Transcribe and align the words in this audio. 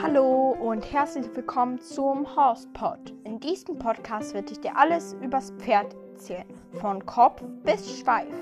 Hallo 0.00 0.56
und 0.58 0.90
herzlich 0.90 1.26
willkommen 1.36 1.78
zum 1.78 2.34
Horsepod. 2.34 3.12
In 3.24 3.38
diesem 3.38 3.78
Podcast 3.78 4.32
werde 4.32 4.52
ich 4.52 4.60
dir 4.60 4.74
alles 4.74 5.12
übers 5.20 5.50
Pferd 5.58 5.94
erzählen, 6.12 6.48
von 6.80 7.04
Kopf 7.04 7.42
bis 7.64 8.00
Schweif. 8.00 8.32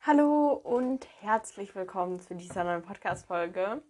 Hallo 0.00 0.54
und 0.54 1.06
herzlich 1.20 1.74
willkommen 1.74 2.18
zu 2.18 2.34
dieser 2.34 2.64
neuen 2.64 2.80
Podcast-Folge. 2.80 3.82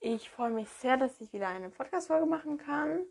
Ich 0.00 0.30
freue 0.30 0.52
mich 0.52 0.70
sehr, 0.70 0.96
dass 0.96 1.20
ich 1.20 1.34
wieder 1.34 1.48
eine 1.48 1.68
Podcast-Folge 1.68 2.24
machen 2.24 2.56
kann 2.56 3.04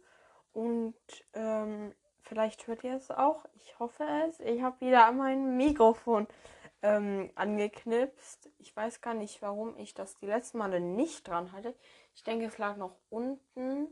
und 0.51 0.95
ähm, 1.33 1.93
vielleicht 2.25 2.67
hört 2.67 2.83
ihr 2.83 2.95
es 2.95 3.11
auch. 3.11 3.45
Ich 3.55 3.79
hoffe 3.79 4.05
es. 4.27 4.39
Ich 4.41 4.61
habe 4.61 4.79
wieder 4.85 5.11
mein 5.11 5.57
Mikrofon 5.57 6.27
ähm, 6.81 7.31
angeknipst. 7.35 8.49
Ich 8.59 8.75
weiß 8.75 9.01
gar 9.01 9.13
nicht, 9.13 9.41
warum 9.41 9.77
ich 9.77 9.93
das 9.93 10.17
die 10.17 10.27
letzten 10.27 10.57
Male 10.57 10.79
nicht 10.79 11.27
dran 11.27 11.51
hatte. 11.51 11.75
Ich 12.13 12.23
denke, 12.23 12.45
es 12.45 12.57
lag 12.57 12.77
noch 12.77 12.95
unten. 13.09 13.87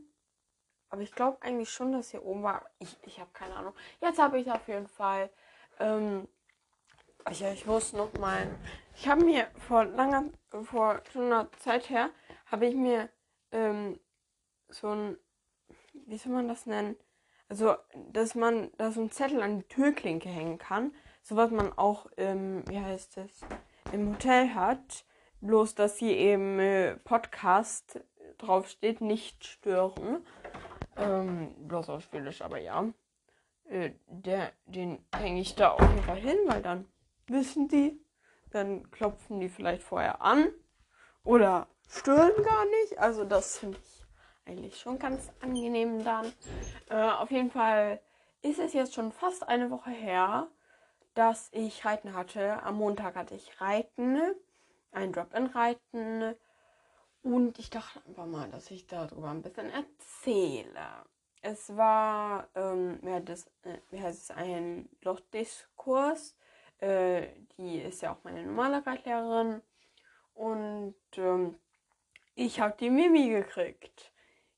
Aber 0.90 1.02
ich 1.02 1.12
glaube 1.12 1.42
eigentlich 1.42 1.70
schon, 1.70 1.92
dass 1.92 2.10
hier 2.10 2.24
oben 2.24 2.42
war. 2.42 2.66
Ich, 2.78 2.96
ich 3.02 3.18
habe 3.18 3.30
keine 3.32 3.56
Ahnung. 3.56 3.74
Jetzt 4.00 4.18
habe 4.18 4.38
ich 4.38 4.50
auf 4.50 4.68
jeden 4.68 4.86
Fall. 4.86 5.30
Ähm, 5.80 6.28
ich, 7.30 7.42
ich 7.42 7.66
muss 7.66 7.92
noch 7.92 8.12
mal. 8.14 8.46
Ich 8.94 9.08
habe 9.08 9.24
mir 9.24 9.48
vor 9.66 9.84
langer, 9.84 10.26
vor 10.62 11.00
schon 11.12 11.26
einer 11.26 11.50
Zeit 11.58 11.90
her, 11.90 12.10
habe 12.46 12.66
ich 12.66 12.76
mir 12.76 13.08
ähm, 13.50 13.98
so 14.68 14.88
ein, 14.88 15.18
wie 15.92 16.18
soll 16.18 16.32
man 16.32 16.46
das 16.46 16.66
nennen? 16.66 16.96
Also, 17.54 17.76
dass 18.10 18.34
man 18.34 18.72
da 18.78 18.90
so 18.90 18.98
einen 18.98 19.12
Zettel 19.12 19.40
an 19.40 19.60
die 19.60 19.68
Türklinke 19.68 20.28
hängen 20.28 20.58
kann. 20.58 20.92
So 21.22 21.36
was 21.36 21.52
man 21.52 21.72
auch, 21.78 22.06
ähm, 22.16 22.64
wie 22.66 22.80
heißt 22.80 23.16
es, 23.18 23.42
im 23.92 24.10
Hotel 24.10 24.56
hat. 24.56 25.04
Bloß, 25.40 25.76
dass 25.76 25.96
hier 25.96 26.16
eben 26.16 26.58
äh, 26.58 26.96
Podcast 26.96 28.00
draufsteht, 28.38 29.00
nicht 29.00 29.46
stören. 29.46 30.26
Ähm, 30.96 31.54
bloß 31.68 31.90
auf 31.90 32.02
Schwedisch, 32.02 32.42
aber 32.42 32.58
ja. 32.58 32.92
Äh, 33.66 33.92
der, 34.08 34.50
den 34.66 34.98
hänge 35.14 35.40
ich 35.40 35.54
da 35.54 35.74
auf 35.74 35.80
jeden 35.80 36.02
Fall 36.02 36.18
hin, 36.18 36.38
weil 36.46 36.60
dann 36.60 36.88
wissen 37.28 37.68
die, 37.68 38.04
dann 38.50 38.90
klopfen 38.90 39.38
die 39.38 39.48
vielleicht 39.48 39.84
vorher 39.84 40.22
an 40.22 40.48
oder 41.22 41.68
stören 41.88 42.34
gar 42.42 42.64
nicht. 42.64 42.98
Also 42.98 43.24
das 43.24 43.58
finde 43.58 43.78
ich 43.78 44.03
eigentlich 44.46 44.78
schon 44.78 44.98
ganz 44.98 45.30
angenehm 45.40 46.04
dann. 46.04 46.32
Äh, 46.90 47.10
auf 47.10 47.30
jeden 47.30 47.50
Fall 47.50 48.00
ist 48.42 48.58
es 48.58 48.72
jetzt 48.72 48.94
schon 48.94 49.12
fast 49.12 49.48
eine 49.48 49.70
Woche 49.70 49.90
her, 49.90 50.48
dass 51.14 51.48
ich 51.52 51.84
Reiten 51.84 52.14
hatte. 52.14 52.62
Am 52.62 52.76
Montag 52.76 53.14
hatte 53.16 53.34
ich 53.34 53.60
Reiten, 53.60 54.20
ein 54.92 55.12
Drop-in-Reiten. 55.12 56.34
Und 57.22 57.58
ich 57.58 57.70
dachte 57.70 58.02
einfach 58.06 58.26
mal, 58.26 58.50
dass 58.50 58.70
ich 58.70 58.86
darüber 58.86 59.30
ein 59.30 59.42
bisschen 59.42 59.70
erzähle. 59.70 61.04
Es 61.40 61.74
war, 61.76 62.48
ähm, 62.54 62.98
wie, 63.02 63.10
heißt 63.10 63.50
äh, 63.64 63.78
wie 63.90 64.02
heißt 64.02 64.30
es, 64.30 64.30
ein 64.30 64.88
Lochdiskurs. 65.02 66.36
Äh, 66.78 67.28
die 67.56 67.80
ist 67.80 68.02
ja 68.02 68.12
auch 68.12 68.24
meine 68.24 68.42
normale 68.42 68.84
Reitlehrerin. 68.86 69.62
Und 70.34 70.94
ähm, 71.16 71.56
ich 72.34 72.60
habe 72.60 72.76
die 72.78 72.90
Mimi 72.90 73.30
gekriegt. 73.30 74.12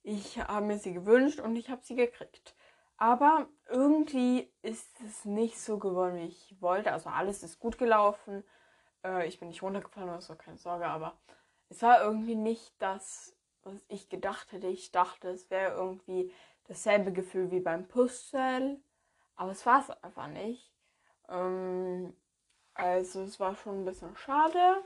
Ich 0.09 0.39
habe 0.39 0.65
mir 0.65 0.79
sie 0.79 0.93
gewünscht 0.93 1.41
und 1.41 1.57
ich 1.57 1.69
habe 1.69 1.83
sie 1.83 1.97
gekriegt. 1.97 2.55
Aber 2.97 3.49
irgendwie 3.69 4.49
ist 4.63 5.01
es 5.01 5.25
nicht 5.25 5.59
so 5.61 5.79
geworden, 5.79 6.15
wie 6.19 6.29
ich 6.29 6.55
wollte. 6.61 6.93
Also 6.93 7.11
alles 7.11 7.43
ist 7.43 7.59
gut 7.59 7.77
gelaufen. 7.77 8.45
Äh, 9.03 9.27
ich 9.27 9.41
bin 9.41 9.49
nicht 9.49 9.65
runtergefallen 9.65 10.09
oder 10.09 10.21
so, 10.21 10.37
keine 10.37 10.59
Sorge. 10.59 10.87
Aber 10.87 11.19
es 11.71 11.83
war 11.83 12.01
irgendwie 12.05 12.37
nicht 12.37 12.73
das, 12.79 13.37
was 13.65 13.75
ich 13.89 14.09
gedacht 14.09 14.53
hätte. 14.53 14.69
Ich 14.69 14.93
dachte, 14.93 15.31
es 15.31 15.51
wäre 15.51 15.75
irgendwie 15.75 16.33
dasselbe 16.69 17.13
Gefühl 17.13 17.51
wie 17.51 17.59
beim 17.59 17.89
Puzzle. 17.89 18.81
Aber 19.35 19.51
es 19.51 19.67
war 19.67 19.81
es 19.81 19.91
einfach 20.05 20.29
nicht. 20.29 20.73
Ähm, 21.29 22.15
also 22.75 23.23
es 23.23 23.41
war 23.41 23.57
schon 23.57 23.83
ein 23.83 23.85
bisschen 23.85 24.15
schade. 24.15 24.85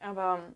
Aber 0.00 0.54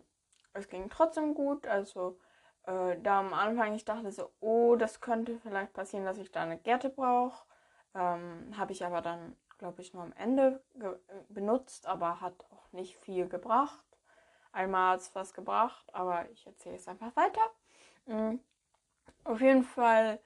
es 0.53 0.67
ging 0.67 0.89
trotzdem 0.89 1.35
gut. 1.35 1.67
Also 1.67 2.17
äh, 2.65 2.97
da 3.01 3.19
am 3.19 3.33
Anfang 3.33 3.73
ich 3.73 3.85
dachte 3.85 4.11
so, 4.11 4.31
oh, 4.39 4.75
das 4.75 5.01
könnte 5.01 5.39
vielleicht 5.39 5.73
passieren, 5.73 6.05
dass 6.05 6.17
ich 6.17 6.31
da 6.31 6.43
eine 6.43 6.57
Gerte 6.57 6.89
brauche. 6.89 7.45
Ähm, 7.93 8.53
Habe 8.57 8.71
ich 8.71 8.85
aber 8.85 9.01
dann, 9.01 9.35
glaube 9.57 9.81
ich, 9.81 9.93
nur 9.93 10.03
am 10.03 10.13
Ende 10.13 10.63
benutzt, 11.29 11.87
aber 11.87 12.21
hat 12.21 12.33
auch 12.51 12.71
nicht 12.71 12.97
viel 12.97 13.27
gebracht. 13.27 13.85
Einmal 14.51 14.93
hat 14.93 15.01
es 15.01 15.15
was 15.15 15.33
gebracht, 15.33 15.93
aber 15.93 16.29
ich 16.29 16.45
erzähle 16.45 16.75
es 16.75 16.87
einfach 16.87 17.15
weiter. 17.15 17.41
Mhm. 18.05 18.39
Auf 19.23 19.41
jeden 19.41 19.63
Fall 19.63 20.19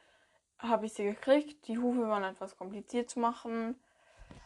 habe 0.59 0.85
ich 0.85 0.93
sie 0.93 1.05
gekriegt. 1.05 1.67
Die 1.67 1.77
Hufe 1.77 2.07
waren 2.07 2.23
etwas 2.23 2.57
kompliziert 2.57 3.09
zu 3.09 3.19
machen. 3.19 3.79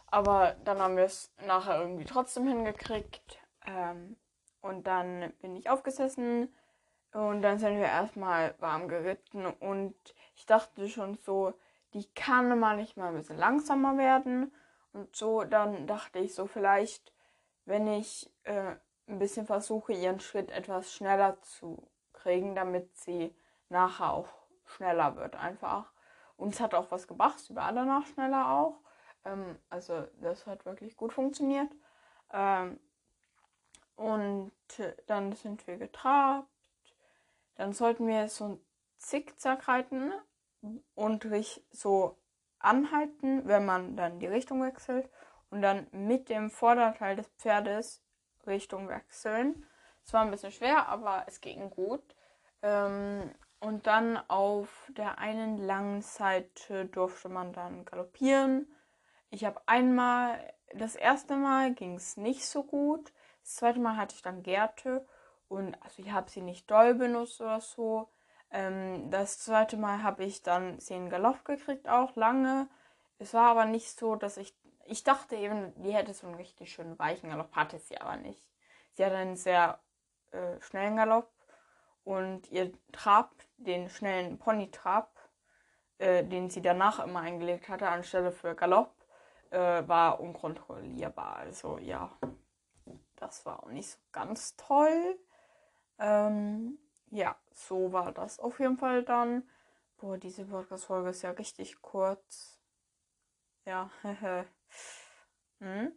Aber 0.06 0.56
dann 0.64 0.78
haben 0.78 0.96
wir 0.96 1.04
es 1.04 1.32
nachher 1.46 1.80
irgendwie 1.80 2.04
trotzdem 2.04 2.46
hingekriegt. 2.46 3.38
Ähm, 3.66 4.16
und 4.60 4.86
dann 4.86 5.32
bin 5.40 5.56
ich 5.56 5.70
aufgesessen 5.70 6.54
und 7.12 7.42
dann 7.42 7.58
sind 7.58 7.76
wir 7.76 7.86
erstmal 7.86 8.54
warm 8.58 8.88
geritten 8.88 9.46
und 9.46 9.94
ich 10.34 10.46
dachte 10.46 10.88
schon 10.88 11.16
so, 11.18 11.52
die 11.92 12.06
kann 12.14 12.58
manchmal 12.58 13.08
ein 13.08 13.16
bisschen 13.16 13.36
langsamer 13.36 13.98
werden. 13.98 14.52
Und 14.94 15.14
so, 15.14 15.44
dann 15.44 15.86
dachte 15.86 16.18
ich 16.18 16.34
so, 16.34 16.46
vielleicht, 16.46 17.12
wenn 17.66 17.86
ich 17.86 18.32
äh, 18.44 18.76
ein 19.06 19.18
bisschen 19.18 19.46
versuche, 19.46 19.92
ihren 19.92 20.20
Schritt 20.20 20.50
etwas 20.50 20.92
schneller 20.92 21.40
zu 21.42 21.86
kriegen, 22.14 22.54
damit 22.54 22.96
sie 22.96 23.34
nachher 23.68 24.12
auch 24.12 24.28
schneller 24.64 25.16
wird 25.16 25.36
einfach. 25.36 25.92
Und 26.36 26.54
es 26.54 26.60
hat 26.60 26.74
auch 26.74 26.90
was 26.90 27.06
gebracht, 27.06 27.38
sie 27.40 27.54
war 27.54 27.72
danach 27.72 28.06
schneller 28.06 28.50
auch. 28.50 28.80
Ähm, 29.24 29.58
also 29.68 30.06
das 30.20 30.46
hat 30.46 30.64
wirklich 30.64 30.96
gut 30.96 31.12
funktioniert. 31.12 31.70
Ähm, 32.32 32.80
und 33.96 34.52
dann 35.06 35.32
sind 35.32 35.66
wir 35.66 35.76
getrabt 35.76 36.48
dann 37.56 37.72
sollten 37.72 38.06
wir 38.06 38.28
so 38.28 38.48
ein 38.48 38.60
Zickzack 38.98 39.68
reiten 39.68 40.12
und 40.94 41.26
so 41.70 42.18
anhalten, 42.58 43.46
wenn 43.46 43.64
man 43.64 43.96
dann 43.96 44.20
die 44.20 44.26
Richtung 44.26 44.62
wechselt 44.62 45.08
und 45.50 45.62
dann 45.62 45.86
mit 45.90 46.28
dem 46.28 46.50
Vorderteil 46.50 47.16
des 47.16 47.28
Pferdes 47.38 48.02
Richtung 48.46 48.88
wechseln. 48.88 49.66
Es 50.04 50.12
war 50.12 50.22
ein 50.22 50.30
bisschen 50.30 50.52
schwer, 50.52 50.88
aber 50.88 51.24
es 51.26 51.40
ging 51.40 51.70
gut. 51.70 52.02
Ähm, 52.62 53.30
und 53.60 53.86
dann 53.86 54.16
auf 54.28 54.90
der 54.96 55.18
einen 55.18 55.58
langen 55.58 56.02
Seite 56.02 56.86
durfte 56.86 57.28
man 57.28 57.52
dann 57.52 57.84
galoppieren. 57.84 58.66
Ich 59.30 59.44
habe 59.44 59.60
einmal, 59.66 60.52
das 60.74 60.96
erste 60.96 61.36
Mal 61.36 61.72
ging 61.72 61.94
es 61.94 62.16
nicht 62.16 62.44
so 62.44 62.64
gut. 62.64 63.12
Das 63.42 63.56
zweite 63.56 63.78
Mal 63.78 63.96
hatte 63.96 64.14
ich 64.16 64.22
dann 64.22 64.42
Gerte 64.42 65.06
und 65.52 65.76
also 65.82 66.02
ich 66.02 66.10
habe 66.10 66.30
sie 66.30 66.40
nicht 66.40 66.70
doll 66.70 66.94
benutzt 66.94 67.40
oder 67.40 67.60
so. 67.60 68.08
Ähm, 68.50 69.10
das 69.10 69.38
zweite 69.38 69.76
Mal 69.76 70.02
habe 70.02 70.24
ich 70.24 70.42
dann 70.42 70.78
in 70.88 71.10
Galopp 71.10 71.44
gekriegt, 71.44 71.88
auch 71.88 72.16
lange. 72.16 72.68
Es 73.18 73.34
war 73.34 73.50
aber 73.50 73.66
nicht 73.66 73.98
so, 73.98 74.16
dass 74.16 74.38
ich. 74.38 74.54
Ich 74.86 75.04
dachte 75.04 75.36
eben, 75.36 75.72
die 75.82 75.92
hätte 75.94 76.12
so 76.12 76.26
einen 76.26 76.36
richtig 76.36 76.72
schönen 76.72 76.98
weichen 76.98 77.30
Galopp, 77.30 77.54
hatte 77.54 77.78
sie 77.78 77.98
aber 77.98 78.16
nicht. 78.16 78.50
Sie 78.94 79.04
hatte 79.04 79.16
einen 79.16 79.36
sehr 79.36 79.78
äh, 80.32 80.60
schnellen 80.60 80.96
Galopp 80.96 81.30
und 82.02 82.50
ihr 82.50 82.72
Trab, 82.90 83.32
den 83.58 83.88
schnellen 83.90 84.38
Pony-Trab, 84.38 85.14
äh, 85.98 86.24
den 86.24 86.50
sie 86.50 86.62
danach 86.62 86.98
immer 86.98 87.20
eingelegt 87.20 87.68
hatte, 87.68 87.88
anstelle 87.88 88.32
für 88.32 88.54
Galopp, 88.54 88.94
äh, 89.50 89.86
war 89.86 90.18
unkontrollierbar. 90.18 91.36
Also 91.36 91.78
ja, 91.78 92.10
das 93.16 93.46
war 93.46 93.62
auch 93.62 93.68
nicht 93.70 93.90
so 93.90 93.98
ganz 94.10 94.56
toll. 94.56 95.18
Ähm, 96.02 96.78
ja, 97.10 97.36
so 97.52 97.92
war 97.92 98.10
das 98.10 98.40
auf 98.40 98.58
jeden 98.58 98.76
Fall 98.76 99.04
dann. 99.04 99.48
Boah, 99.98 100.18
diese 100.18 100.44
Podcast-Folge 100.44 101.10
ist 101.10 101.22
ja 101.22 101.30
richtig 101.30 101.80
kurz. 101.80 102.60
Ja, 103.64 103.88
hm? 105.60 105.92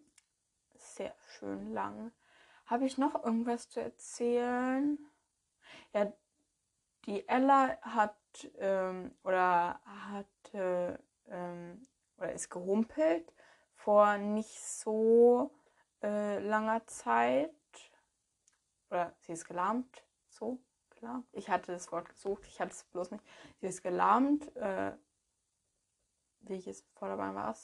Sehr 0.76 1.16
schön 1.26 1.74
lang. 1.74 2.12
Habe 2.68 2.86
ich 2.86 3.00
noch 3.00 3.24
irgendwas 3.24 3.68
zu 3.70 3.82
erzählen? 3.82 5.00
Ja, 5.92 6.14
die 7.08 7.28
Ella 7.28 7.80
hat 7.82 8.16
ähm, 8.60 9.12
oder 9.24 9.80
hat 9.86 10.54
äh, 10.54 11.00
ähm, 11.30 11.88
oder 12.18 12.32
ist 12.32 12.52
gehumpelt 12.52 13.34
vor 13.74 14.18
nicht 14.18 14.60
so 14.64 15.50
äh, 16.04 16.38
langer 16.40 16.86
Zeit 16.86 17.52
oder 18.96 19.14
sie 19.20 19.34
ist 19.34 19.46
gelahmt, 19.46 20.04
so, 20.30 20.60
gelahmt. 21.00 21.28
Ich 21.34 21.50
hatte 21.50 21.74
das 21.74 21.92
Wort 21.92 22.08
gesucht, 22.10 22.44
ich 22.48 22.60
hatte 22.62 22.72
es 22.72 22.84
bloß 22.86 23.12
nicht. 23.12 23.24
Sie 23.60 23.68
ist 23.68 23.84
gelahmt, 23.84 24.56
äh, 24.56 24.94
wie 26.42 26.56
ich 26.56 26.68
es 26.68 26.86
vor 26.94 27.10
dabei 27.10 27.34
war. 27.36 27.56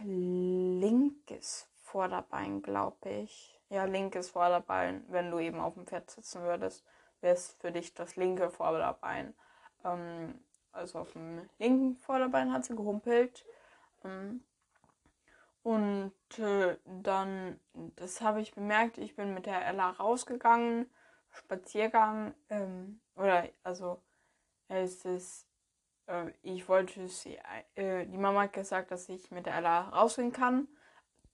linkes 0.00 1.68
Vorderbein, 1.82 2.62
glaube 2.62 3.08
ich. 3.08 3.60
Ja, 3.68 3.84
linkes 3.84 4.30
Vorderbein, 4.30 5.04
wenn 5.08 5.30
du 5.30 5.40
eben 5.40 5.58
auf 5.58 5.74
dem 5.74 5.86
Pferd 5.86 6.10
sitzen 6.10 6.42
würdest, 6.42 6.84
wäre 7.20 7.34
es 7.34 7.52
für 7.54 7.72
dich 7.72 7.94
das 7.94 8.14
linke 8.14 8.50
Vorderbein. 8.50 9.34
Ähm, 9.84 10.38
also 10.70 11.00
auf 11.00 11.12
dem 11.12 11.48
linken 11.58 11.96
Vorderbein 11.96 12.52
hat 12.52 12.64
sie 12.64 12.76
gehumpelt. 12.76 13.44
Ähm, 14.04 14.44
und 15.68 16.14
äh, 16.38 16.78
dann, 16.86 17.60
das 17.96 18.22
habe 18.22 18.40
ich 18.40 18.54
bemerkt, 18.54 18.96
ich 18.96 19.16
bin 19.16 19.34
mit 19.34 19.44
der 19.44 19.66
Ella 19.66 19.90
rausgegangen, 19.90 20.90
Spaziergang, 21.30 22.34
ähm, 22.48 23.02
oder 23.16 23.46
also 23.64 24.00
es 24.68 25.04
ist, 25.04 25.46
äh, 26.06 26.32
ich 26.40 26.70
wollte 26.70 27.06
sie, 27.08 27.38
äh, 27.74 28.06
die 28.06 28.16
Mama 28.16 28.44
hat 28.44 28.54
gesagt, 28.54 28.92
dass 28.92 29.10
ich 29.10 29.30
mit 29.30 29.44
der 29.44 29.56
Ella 29.56 29.90
rausgehen 29.90 30.32
kann, 30.32 30.68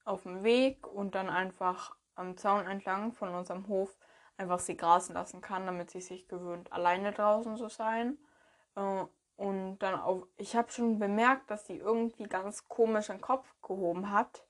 auf 0.05 0.25
dem 0.25 0.43
Weg 0.43 0.85
und 0.89 1.15
dann 1.15 1.31
einfach 1.31 1.95
am 2.17 2.37
Zaun 2.37 2.67
entlang 2.67 3.13
von 3.13 3.33
unserem 3.37 3.69
Hof 3.69 3.97
einfach 4.37 4.59
sie 4.59 4.77
grasen 4.77 5.15
lassen 5.15 5.43
kann, 5.43 5.65
damit 5.65 5.93
sie 5.93 6.01
sich 6.01 6.27
gewöhnt, 6.27 6.73
alleine 6.73 7.13
draußen 7.13 7.57
zu 7.57 7.69
sein. 7.69 8.19
Und 9.37 9.79
dann 9.79 10.01
auch, 10.01 10.27
ich 10.37 10.55
habe 10.55 10.71
schon 10.71 10.99
bemerkt, 10.99 11.51
dass 11.51 11.67
sie 11.67 11.77
irgendwie 11.77 12.25
ganz 12.25 12.69
komisch 12.69 13.09
den 13.09 13.21
Kopf 13.21 13.47
gehoben 13.63 14.11
hat. 14.11 14.45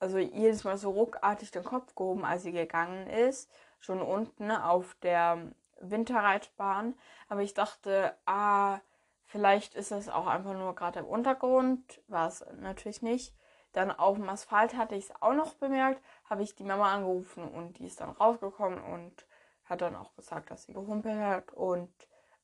Also 0.00 0.18
jedes 0.18 0.64
Mal 0.64 0.76
so 0.76 0.90
ruckartig 0.90 1.50
den 1.50 1.64
Kopf 1.64 1.94
gehoben, 1.94 2.24
als 2.24 2.42
sie 2.42 2.52
gegangen 2.52 3.08
ist. 3.08 3.50
Schon 3.80 4.02
unten 4.02 4.50
auf 4.50 4.96
der 5.02 5.38
Winterreitbahn. 5.80 6.94
Aber 7.28 7.42
ich 7.42 7.54
dachte, 7.54 8.14
ah, 8.26 8.80
vielleicht 9.24 9.74
ist 9.74 9.92
es 9.92 10.08
auch 10.08 10.26
einfach 10.26 10.54
nur 10.54 10.74
gerade 10.74 11.00
im 11.00 11.06
Untergrund. 11.06 12.02
War 12.08 12.28
es 12.28 12.44
natürlich 12.60 13.02
nicht. 13.02 13.34
Dann 13.72 13.90
auf 13.90 14.16
dem 14.16 14.28
Asphalt 14.28 14.76
hatte 14.76 14.94
ich 14.94 15.04
es 15.04 15.22
auch 15.22 15.34
noch 15.34 15.54
bemerkt. 15.54 16.02
Habe 16.28 16.42
ich 16.42 16.54
die 16.54 16.64
Mama 16.64 16.92
angerufen 16.92 17.48
und 17.48 17.78
die 17.78 17.86
ist 17.86 18.00
dann 18.00 18.10
rausgekommen 18.10 18.80
und 18.82 19.26
hat 19.64 19.80
dann 19.80 19.96
auch 19.96 20.14
gesagt, 20.16 20.50
dass 20.50 20.64
sie 20.64 20.72
gehumpelt 20.74 21.18
hat. 21.18 21.52
Und 21.52 21.92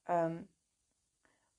ähm, 0.06 0.48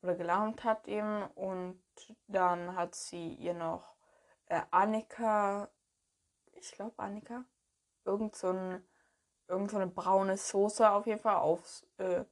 oder 0.05 0.15
gelaunt 0.15 0.63
hat 0.63 0.87
eben. 0.87 1.23
Und 1.35 1.81
dann 2.27 2.75
hat 2.75 2.95
sie 2.95 3.33
ihr 3.33 3.53
noch 3.53 3.95
äh, 4.47 4.61
Annika, 4.71 5.69
ich 6.53 6.71
glaube 6.71 6.97
Annika, 6.97 7.43
irgend 8.05 8.35
so, 8.35 8.49
ein, 8.49 8.87
irgend 9.47 9.71
so 9.71 9.77
eine 9.77 9.87
braune 9.87 10.37
Soße 10.37 10.89
auf 10.89 11.07
jeden 11.07 11.19
Fall 11.19 11.37
aufs 11.37 11.85
äh, 11.97 12.23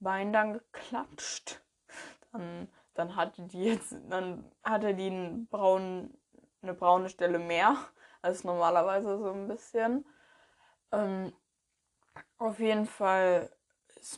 Bein 0.00 0.32
dann 0.32 0.54
geklatscht. 0.54 1.62
Dann, 2.32 2.68
dann 2.94 3.16
hatte 3.16 3.42
die 3.42 3.64
jetzt, 3.64 3.94
dann 4.08 4.50
hatte 4.62 4.94
die 4.94 5.08
einen 5.08 5.46
braunen, 5.48 6.16
eine 6.62 6.74
braune 6.74 7.08
Stelle 7.08 7.38
mehr 7.38 7.76
als 8.22 8.44
normalerweise 8.44 9.18
so 9.18 9.30
ein 9.30 9.48
bisschen. 9.48 10.06
Ähm, 10.92 11.32
auf 12.38 12.58
jeden 12.58 12.86
Fall 12.86 13.50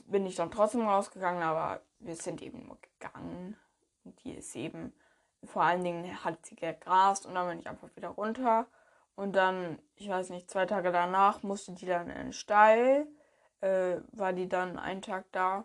bin 0.07 0.27
ich 0.27 0.37
dann 0.37 0.51
trotzdem 0.51 0.87
rausgegangen, 0.87 1.43
aber 1.43 1.83
wir 1.99 2.17
sind 2.17 2.43
eben 2.43 2.67
nur. 2.67 2.79
Eben, 4.55 4.93
vor 5.45 5.63
allen 5.63 5.85
Dingen 5.85 6.25
hat 6.25 6.45
sie 6.47 6.57
gegrast 6.57 7.27
und 7.27 7.35
dann 7.35 7.49
bin 7.49 7.59
ich 7.59 7.69
einfach 7.69 7.95
wieder 7.97 8.11
runter. 8.11 8.67
Und 9.15 9.37
dann, 9.37 9.79
ich 9.97 10.09
weiß 10.09 10.31
nicht, 10.31 10.51
zwei 10.51 10.67
Tage 10.67 10.93
danach 10.93 11.43
musste 11.43 11.73
die 11.73 11.87
dann 11.87 12.09
in 12.09 12.17
den 12.17 12.33
Stall. 12.33 13.07
Äh, 13.61 14.01
war 14.13 14.33
die 14.33 14.49
dann 14.49 14.79
einen 14.79 15.03
Tag 15.03 15.27
da 15.33 15.65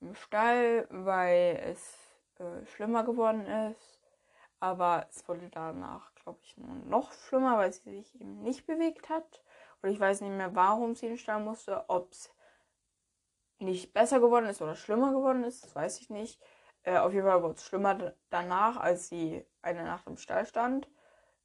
im 0.00 0.14
Stall, 0.14 0.86
weil 0.90 1.60
es 1.64 1.96
äh, 2.38 2.64
schlimmer 2.66 3.04
geworden 3.04 3.46
ist. 3.46 4.00
Aber 4.60 5.06
es 5.10 5.26
wurde 5.28 5.48
danach, 5.50 6.14
glaube 6.14 6.38
ich, 6.42 6.56
nur 6.56 6.74
noch 6.86 7.12
schlimmer, 7.12 7.58
weil 7.58 7.72
sie 7.72 7.98
sich 8.02 8.20
eben 8.20 8.42
nicht 8.42 8.66
bewegt 8.66 9.08
hat. 9.08 9.42
Und 9.82 9.90
ich 9.90 10.00
weiß 10.00 10.20
nicht 10.22 10.32
mehr, 10.32 10.54
warum 10.54 10.94
sie 10.94 11.06
in 11.06 11.12
den 11.12 11.18
Stall 11.18 11.40
musste, 11.40 11.84
ob 11.88 12.10
es 12.12 12.32
nicht 13.60 13.92
besser 13.92 14.20
geworden 14.20 14.46
ist 14.46 14.62
oder 14.62 14.74
schlimmer 14.74 15.12
geworden 15.12 15.44
ist, 15.44 15.64
das 15.64 15.74
weiß 15.74 16.00
ich 16.00 16.10
nicht. 16.10 16.40
Äh, 16.88 16.96
auf 16.96 17.12
jeden 17.12 17.26
Fall 17.26 17.42
wurde 17.42 17.54
es 17.54 17.66
schlimmer 17.66 18.14
danach, 18.30 18.78
als 18.78 19.10
sie 19.10 19.44
eine 19.60 19.84
Nacht 19.84 20.06
im 20.06 20.16
Stall 20.16 20.46
stand. 20.46 20.88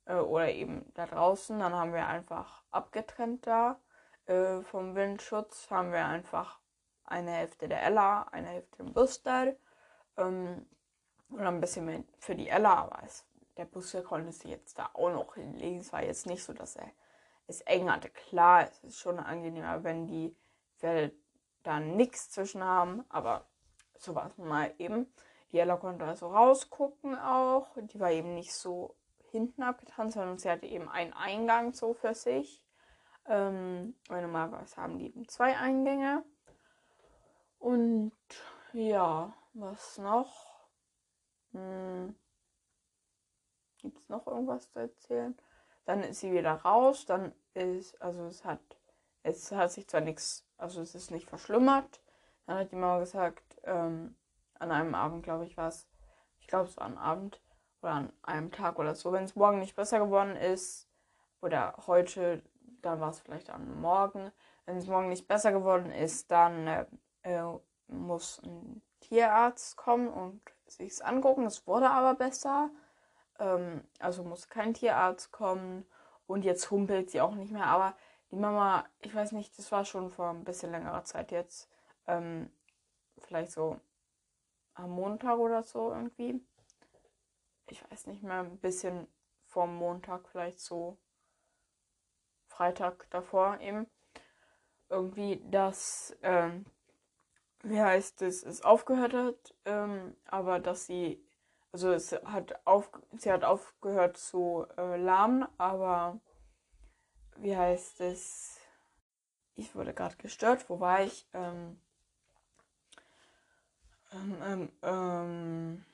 Äh, 0.06 0.16
oder 0.16 0.50
eben 0.50 0.90
da 0.94 1.06
draußen. 1.06 1.60
Dann 1.60 1.74
haben 1.74 1.94
wir 1.94 2.08
einfach 2.08 2.64
abgetrennt 2.72 3.46
da. 3.46 3.78
Äh, 4.26 4.62
vom 4.62 4.96
Windschutz 4.96 5.70
haben 5.70 5.92
wir 5.92 6.06
einfach 6.06 6.60
eine 7.04 7.32
Hälfte 7.32 7.68
der 7.68 7.84
Ella, 7.84 8.24
eine 8.32 8.48
Hälfte 8.48 8.84
im 8.84 8.94
Buster. 8.94 9.54
Ähm, 10.16 10.66
und 11.28 11.42
ein 11.42 11.60
bisschen 11.60 11.86
mehr 11.88 12.04
für 12.20 12.36
die 12.36 12.48
Ella, 12.48 12.76
aber 12.76 13.04
es, 13.04 13.26
der 13.58 13.66
Buster 13.66 14.02
konnte 14.02 14.32
sie 14.32 14.50
jetzt 14.50 14.80
da 14.80 14.92
auch 14.94 15.10
noch 15.10 15.34
hinlegen. 15.34 15.80
Es 15.80 15.92
war 15.92 16.04
jetzt 16.04 16.26
nicht 16.26 16.44
so, 16.44 16.54
dass 16.54 16.78
er 16.78 16.90
es 17.48 17.60
eng 17.62 17.92
hatte. 17.92 18.10
Klar, 18.10 18.64
es 18.64 18.80
ist 18.86 19.00
schon 19.00 19.20
angenehmer, 19.20 19.84
wenn 19.84 20.08
die 20.08 20.38
Pferde 20.78 21.14
da 21.64 21.82
nichts 21.82 22.30
zwischen 22.30 22.64
haben, 22.64 23.04
aber 23.10 23.46
so 23.98 24.16
war 24.16 24.28
es 24.28 24.38
mal 24.38 24.74
eben. 24.78 25.14
Die 25.54 25.60
Ella 25.60 25.78
konnte 25.78 26.04
also 26.04 26.28
rausgucken 26.28 27.18
auch. 27.18 27.68
Die 27.78 28.00
war 28.00 28.12
eben 28.12 28.34
nicht 28.34 28.54
so 28.54 28.98
hinten 29.30 29.64
abgetan, 29.64 30.12
sondern 30.12 30.38
sie 30.38 30.50
hatte 30.50 30.66
eben 30.66 30.90
einen 30.90 31.14
Eingang 31.14 31.74
so 31.74 31.94
für 31.94 32.14
sich. 32.14 32.66
Ähm, 33.26 33.96
weil 34.10 34.24
normalerweise 34.24 34.76
haben 34.78 35.00
die 35.00 35.06
eben 35.06 35.28
zwei 35.30 35.56
Eingänge. 35.58 36.26
Und 37.60 38.12
ja, 38.74 39.34
was 39.54 39.98
noch? 40.00 40.68
Hm. 41.52 42.16
Gibt 43.78 44.00
es 44.00 44.10
noch 44.10 44.28
irgendwas 44.28 44.70
zu 44.72 44.80
erzählen? 44.80 45.38
Dann 45.86 46.04
ist 46.04 46.20
sie 46.20 46.34
wieder 46.34 46.54
raus. 46.54 47.06
Dann 47.06 47.34
ist, 47.54 48.02
also 48.02 48.26
es 48.26 48.44
hat, 48.44 48.60
es 49.22 49.52
hat 49.52 49.72
sich 49.72 49.88
zwar 49.88 50.02
nichts 50.02 50.46
also 50.58 50.82
es 50.82 50.96
ist 50.96 51.12
nicht 51.12 51.30
verschlimmert. 51.30 52.02
Dann 52.46 52.58
hat 52.58 52.72
die 52.72 52.76
Mama 52.76 53.00
gesagt, 53.00 53.60
ähm, 53.64 54.16
an 54.64 54.72
einem 54.72 54.96
Abend, 54.96 55.24
glaube 55.24 55.46
ich, 55.46 55.58
war 55.58 55.68
es, 55.68 55.88
ich 56.40 56.48
glaube, 56.48 56.70
es 56.70 56.78
war 56.78 56.88
ein 56.88 56.98
Abend 56.98 57.42
oder 57.82 57.92
an 57.94 58.14
einem 58.24 58.52
Tag 58.52 58.80
oder 58.80 58.96
so, 58.96 59.12
wenn 59.12 59.26
es 59.26 59.36
morgen 59.36 59.60
nicht 59.60 59.76
besser 59.76 60.00
geworden 60.00 60.36
ist 60.36 60.90
oder 61.42 61.76
heute, 61.86 62.42
dann 62.82 63.00
war 63.00 63.10
es 63.10 63.20
vielleicht 63.20 63.50
am 63.50 63.82
Morgen. 63.82 64.32
Wenn 64.66 64.78
es 64.78 64.88
morgen 64.88 65.10
nicht 65.10 65.28
besser 65.28 65.52
geworden 65.52 65.92
ist, 65.92 66.32
dann 66.32 66.68
äh, 66.68 66.86
äh, 67.24 67.44
muss 67.88 68.42
ein 68.44 68.82
Tierarzt 69.02 69.76
kommen 69.76 70.08
und 70.08 70.42
sich 70.66 70.94
es 70.94 71.02
angucken. 71.02 71.46
Es 71.46 71.68
wurde 71.68 71.90
aber 71.90 72.16
besser. 72.16 72.70
Ähm, 73.40 73.84
also 74.00 74.24
muss 74.24 74.48
kein 74.48 74.74
Tierarzt 74.74 75.32
kommen 75.34 75.86
und 76.26 76.46
jetzt 76.46 76.72
humpelt 76.72 77.10
sie 77.10 77.20
auch 77.20 77.36
nicht 77.36 77.52
mehr. 77.52 77.66
Aber 77.66 77.96
die 78.32 78.38
Mama, 78.38 78.86
ich 79.02 79.14
weiß 79.14 79.34
nicht, 79.34 79.58
das 79.58 79.72
war 79.74 79.84
schon 79.84 80.10
vor 80.10 80.30
ein 80.30 80.46
bisschen 80.46 80.72
längerer 80.72 81.04
Zeit 81.04 81.32
jetzt. 81.32 81.70
Ähm, 82.08 82.50
vielleicht 83.18 83.52
so 83.52 83.82
am 84.74 84.92
Montag 84.92 85.38
oder 85.38 85.64
so 85.64 85.92
irgendwie. 85.92 86.42
Ich 87.68 87.84
weiß 87.90 88.08
nicht 88.08 88.24
mehr, 88.24 88.40
ein 88.40 88.58
bisschen 88.60 89.08
vor 89.48 89.68
Montag, 89.68 90.28
vielleicht 90.30 90.60
so 90.60 90.98
Freitag 92.48 93.10
davor 93.10 93.60
eben. 93.60 93.88
Irgendwie, 94.90 95.42
dass, 95.50 96.16
ähm, 96.22 96.66
wie 97.64 97.82
heißt 97.82 98.22
es, 98.22 98.44
es 98.44 98.64
aufgehört 98.64 99.14
hat, 99.14 99.56
ähm, 99.66 100.16
aber 100.26 100.60
dass 100.60 100.86
sie, 100.86 101.26
also 101.72 101.92
es 101.92 102.12
hat 102.12 102.60
auf, 102.66 102.92
sie 103.18 103.32
hat 103.32 103.44
aufgehört 103.44 104.18
zu 104.18 104.68
äh, 104.78 104.98
lahmen, 104.98 105.48
aber 105.58 106.20
wie 107.38 107.58
heißt 107.58 108.02
es? 108.02 108.60
Ich 109.56 109.76
wurde 109.76 109.94
gerade 109.94 110.16
gestört. 110.18 110.70
Wo 110.70 110.80
war 110.80 111.04
ich? 111.04 111.28
Ähm, 111.34 111.80
ähm, 114.14 114.38
ähm, 114.44 114.70
ähm, 114.82 115.86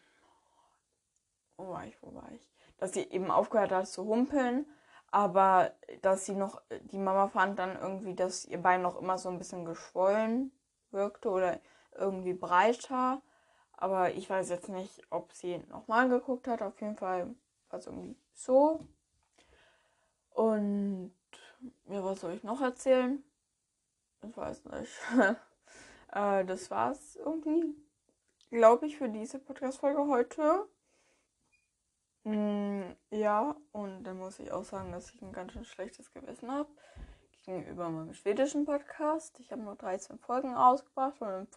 wo 1.58 1.70
war 1.70 1.86
ich? 1.86 2.02
Wo 2.02 2.14
war 2.14 2.32
ich? 2.32 2.50
Dass 2.78 2.94
sie 2.94 3.02
eben 3.02 3.32
aufgehört 3.32 3.72
hat 3.72 3.88
zu 3.88 4.06
humpeln, 4.06 4.66
aber 5.12 5.74
dass 6.02 6.26
sie 6.26 6.36
noch, 6.36 6.62
die 6.84 6.98
Mama 6.98 7.28
fand 7.28 7.60
dann 7.60 7.76
irgendwie, 7.76 8.16
dass 8.16 8.46
ihr 8.46 8.62
Bein 8.62 8.82
noch 8.82 9.00
immer 9.00 9.18
so 9.18 9.30
ein 9.30 9.38
bisschen 9.38 9.66
geschwollen 9.66 10.52
wirkte 10.92 11.30
oder 11.30 11.60
irgendwie 11.96 12.34
breiter. 12.34 13.22
Aber 13.74 14.12
ich 14.12 14.30
weiß 14.30 14.50
jetzt 14.50 14.70
nicht, 14.70 15.02
ob 15.10 15.34
sie 15.34 15.60
nochmal 15.70 16.10
geguckt 16.10 16.48
hat. 16.48 16.62
Auf 16.62 16.80
jeden 16.82 16.98
Fall 16.98 17.34
war 17.70 17.80
es 17.80 17.88
irgendwie 17.88 18.18
so. 18.34 18.86
Und 20.32 21.14
ja, 21.90 22.04
was 22.04 22.22
soll 22.22 22.34
ich 22.34 22.44
noch 22.44 22.62
erzählen? 22.62 23.24
Ich 24.22 24.36
weiß 24.36 24.66
nicht. 24.66 24.92
äh, 26.12 26.46
das 26.46 26.70
war's 26.72 27.16
irgendwie, 27.16 27.76
glaube 28.50 28.88
ich, 28.88 28.98
für 28.98 29.10
diese 29.10 29.40
Podcast-Folge 29.40 30.08
heute. 30.08 30.68
Mm, 32.24 32.92
ja, 33.12 33.56
und 33.72 34.04
dann 34.04 34.18
muss 34.18 34.40
ich 34.40 34.52
auch 34.52 34.64
sagen, 34.64 34.92
dass 34.92 35.14
ich 35.14 35.22
ein 35.22 35.32
ganz 35.32 35.54
schön 35.54 35.66
schlechtes 35.66 36.12
Gewissen 36.12 36.52
habe 36.52 36.70
gegenüber 37.46 37.90
meinem 37.90 38.14
schwedischen 38.14 38.66
Podcast. 38.66 39.40
Ich 39.40 39.52
habe 39.52 39.62
nur 39.62 39.76
13 39.76 40.20
Folgen 40.20 40.56
ausgebracht 40.56 41.22
und 41.22 41.30
im 41.30 41.48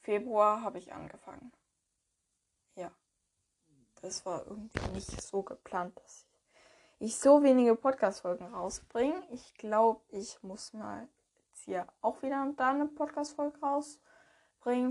Februar 0.00 0.62
habe 0.62 0.78
ich 0.78 0.92
angefangen. 0.92 1.52
Ja, 2.74 2.90
das 4.00 4.26
war 4.26 4.46
irgendwie 4.46 4.88
nicht 4.92 5.22
so 5.22 5.42
geplant, 5.42 5.98
dass 6.00 6.26
ich 6.98 7.16
so 7.16 7.42
wenige 7.42 7.76
Podcast-Folgen 7.76 8.46
rausbringe. 8.46 9.22
Ich 9.30 9.54
glaube, 9.54 10.02
ich 10.08 10.42
muss 10.42 10.72
mal 10.72 11.08
jetzt 11.48 11.64
hier 11.64 11.86
auch 12.00 12.22
wieder 12.22 12.42
und 12.42 12.58
da 12.58 12.70
eine 12.70 12.86
Podcast-Folge 12.86 13.60
rausbringen. 13.60 14.11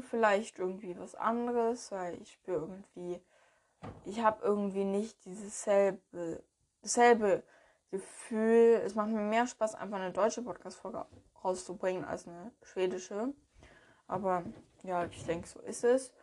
Vielleicht 0.02 0.60
irgendwie 0.60 0.98
was 0.98 1.16
anderes, 1.16 1.92
weil 1.92 2.22
ich 2.22 2.34
spüre 2.34 2.62
irgendwie, 2.62 3.22
ich 4.06 4.22
habe 4.22 4.44
irgendwie 4.44 4.84
nicht 4.84 5.24
dieses 5.26 5.64
selbe, 5.64 6.44
dasselbe 6.82 7.44
Gefühl. 7.90 8.82
Es 8.86 8.96
macht 8.96 9.10
mir 9.10 9.22
mehr 9.22 9.48
Spaß, 9.48 9.76
einfach 9.76 10.00
eine 10.00 10.12
deutsche 10.12 10.42
Podcast-Folge 10.42 11.06
rauszubringen 11.44 12.04
als 12.04 12.28
eine 12.28 12.52
schwedische. 12.64 13.34
Aber 14.08 14.44
ja, 14.84 15.06
ich 15.06 15.26
denke, 15.26 15.48
so 15.48 15.60
ist 15.62 15.84
es. 15.84 16.14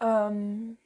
Ähm, 0.00 0.78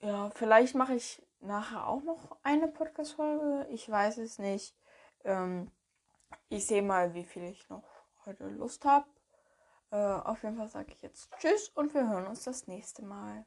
ja, 0.00 0.30
vielleicht 0.30 0.74
mache 0.74 0.94
ich 0.94 1.22
nachher 1.40 1.86
auch 1.88 2.02
noch 2.02 2.36
eine 2.42 2.68
Podcast-Folge. 2.68 3.66
Ich 3.70 3.90
weiß 3.90 4.18
es 4.18 4.38
nicht. 4.38 4.76
Ähm, 5.24 5.70
ich 6.48 6.66
sehe 6.66 6.82
mal, 6.82 7.14
wie 7.14 7.24
viel 7.24 7.44
ich 7.44 7.68
noch 7.68 7.84
heute 8.24 8.48
Lust 8.48 8.84
habe. 8.84 9.06
Äh, 9.90 9.96
auf 9.96 10.42
jeden 10.42 10.56
Fall 10.56 10.68
sage 10.68 10.92
ich 10.92 11.02
jetzt 11.02 11.30
Tschüss 11.38 11.70
und 11.70 11.94
wir 11.94 12.08
hören 12.08 12.26
uns 12.26 12.44
das 12.44 12.66
nächste 12.66 13.04
Mal. 13.04 13.46